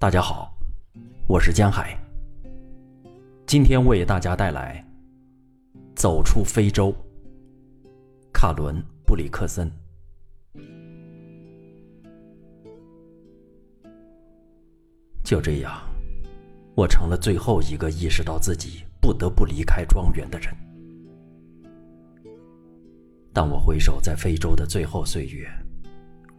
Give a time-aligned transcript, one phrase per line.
[0.00, 0.50] 大家好，
[1.28, 1.94] 我是江海。
[3.46, 4.82] 今天为大家带来
[5.94, 6.90] 《走出非洲》，
[8.32, 9.70] 卡伦·布里克森。
[15.22, 15.70] 就这样，
[16.74, 20.56] 我成了最后一个意识到自己不得不离开庄园的人。
[23.34, 25.46] 当我回首在非洲的最后岁月，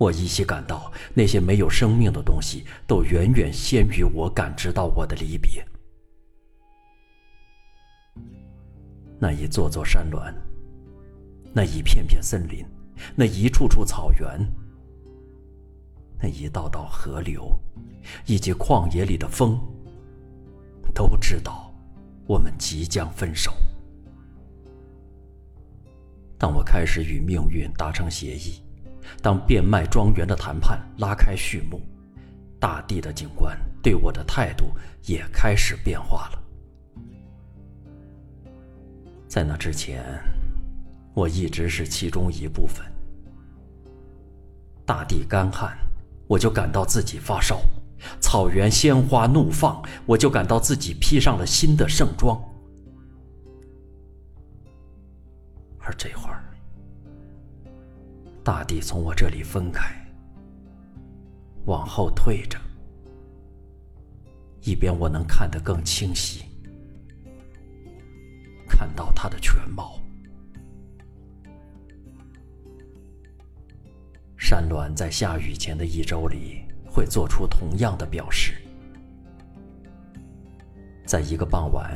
[0.02, 5.64] 我依稀感到，那些没有生命的东西都远远先于我感知到我的离别。
[9.20, 10.34] 那一座座山峦，
[11.54, 12.66] 那一片片森林，
[13.16, 14.44] 那一处处草原，
[16.20, 17.56] 那一道道河流，
[18.26, 19.56] 以及旷野里的风，
[20.96, 21.72] 都知道
[22.26, 23.54] 我们即将分手。
[26.40, 28.64] 当我开始与命运达成协议。
[29.22, 31.82] 当变卖庄园的谈判拉开序幕，
[32.60, 34.72] 大地的景观对我的态度
[35.06, 36.44] 也开始变化了。
[39.28, 40.04] 在那之前，
[41.14, 42.86] 我一直是其中一部分。
[44.86, 45.78] 大地干旱，
[46.28, 47.58] 我就感到自己发烧；
[48.20, 52.38] 草原鲜花怒放，我就感到自己披上了新的盛装。
[55.80, 56.44] 而这会儿，
[58.44, 59.94] 大地从我这里分开，
[61.66, 62.58] 往后退着，
[64.62, 66.44] 以便我能看得更清晰，
[68.68, 70.00] 看到它的全貌。
[74.38, 78.56] 山峦在下雨前的一周里会做出同样的表示。
[81.06, 81.96] 在一个傍晚，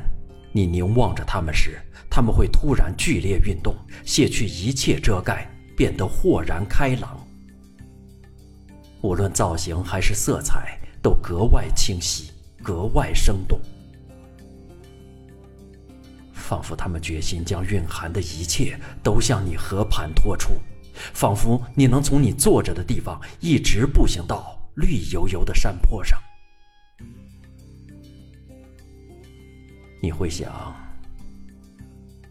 [0.54, 5.50] 你凝望着它们时，它们会突然剧烈运动，卸去一切遮盖。
[5.76, 7.20] 变得豁然开朗，
[9.02, 12.32] 无论造型还是色彩，都格外清晰，
[12.64, 13.60] 格外生动，
[16.34, 20.54] 仿佛他们决心将蕴含的一切都向你和盘托出，
[21.14, 26.18] 仿佛你能从你坐着的地方一直步行到绿油油的山坡上。
[30.02, 30.85] 你会想。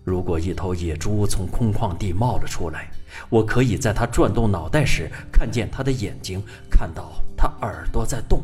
[0.04, 2.90] 如果一头野猪从空旷地冒了出来，
[3.30, 8.42] 我可以在它转动脑袋时看见它的眼睛，看到它耳朵在动。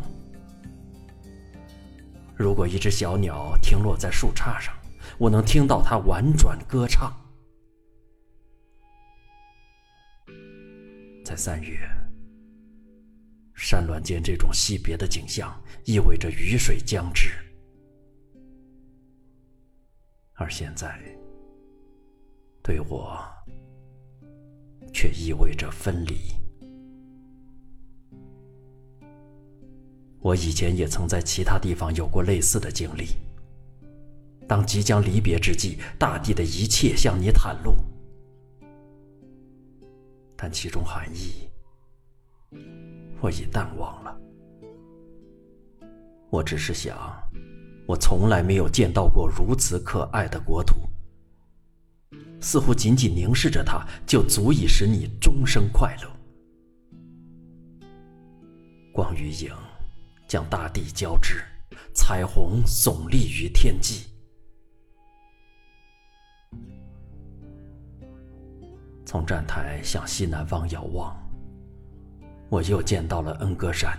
[2.34, 4.74] 如果一只小鸟停落在树杈上，
[5.18, 7.14] 我能听到它婉转歌唱。
[11.22, 11.78] 在三月，
[13.54, 15.54] 山峦间这种惜别的景象
[15.84, 17.32] 意味着雨水将至，
[20.32, 20.98] 而现在。
[22.70, 23.18] 对我，
[24.92, 26.14] 却意味着分离。
[30.20, 33.08] 我以前也曾在其他地方有过类似的经历。
[34.46, 37.74] 当即将离别之际，大地的一切向你袒露，
[40.36, 41.50] 但其中含义，
[43.20, 44.16] 我已淡忘了。
[46.30, 46.96] 我只是想，
[47.88, 50.79] 我从来没有见到过如此可爱的国土。
[52.50, 56.10] 似乎仅仅凝视着它，就足以使你终生快乐。
[58.92, 59.54] 光与影
[60.26, 61.44] 将大地交织，
[61.94, 64.06] 彩虹耸立于天际。
[69.06, 71.16] 从站台向西南方遥望，
[72.48, 73.96] 我又见到了恩格山。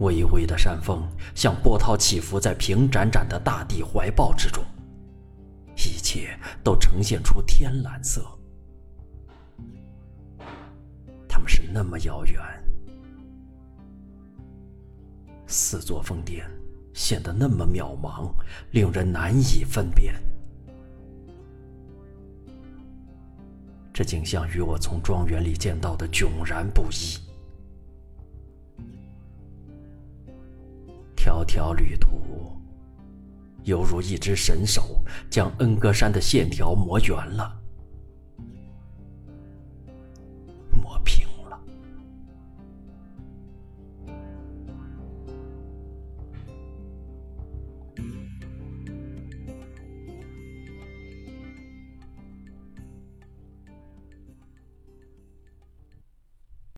[0.00, 1.02] 巍巍的山峰
[1.34, 4.62] 像波涛起伏在平展展的大地怀抱之中。
[5.86, 8.26] 一切都呈现出天蓝色，
[11.28, 12.42] 他们是那么遥远，
[15.46, 16.44] 四座峰巅
[16.92, 18.32] 显得那么渺茫，
[18.72, 20.14] 令人难以分辨。
[23.92, 27.18] 这景象与我从庄园里见到的迥然不一。
[31.14, 32.60] 条条旅途。
[33.66, 37.52] 犹如一只神手，将恩格山的线条磨圆了，